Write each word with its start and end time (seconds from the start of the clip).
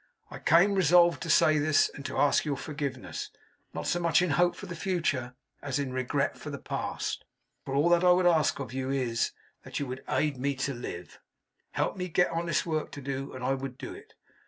I 0.31 0.39
came 0.39 0.73
resolved 0.73 1.21
to 1.21 1.29
say 1.29 1.59
this, 1.59 1.87
and 1.93 2.03
to 2.07 2.17
ask 2.17 2.43
your 2.43 2.57
forgiveness; 2.57 3.29
not 3.71 3.85
so 3.85 3.99
much 3.99 4.23
in 4.23 4.31
hope 4.31 4.55
for 4.55 4.65
the 4.65 4.75
future, 4.75 5.35
as 5.61 5.77
in 5.77 5.93
regret 5.93 6.39
for 6.39 6.49
the 6.49 6.57
past; 6.57 7.23
for 7.65 7.75
all 7.75 7.87
that 7.89 8.03
I 8.03 8.11
would 8.11 8.25
ask 8.25 8.57
of 8.57 8.73
you 8.73 8.89
is, 8.89 9.29
that 9.61 9.79
you 9.79 9.85
would 9.85 10.03
aid 10.09 10.37
me 10.37 10.55
to 10.55 10.73
live. 10.73 11.19
Help 11.73 11.97
me 11.97 12.05
to 12.07 12.13
get 12.13 12.31
honest 12.31 12.65
work 12.65 12.89
to 12.93 13.01
do, 13.01 13.31
and 13.33 13.43
I 13.43 13.53
would 13.53 13.77
do 13.77 13.93
it. 13.93 14.15